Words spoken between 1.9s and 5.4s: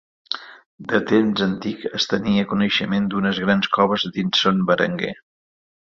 es tenia coneixement d'unes grans coves dins Son Berenguer.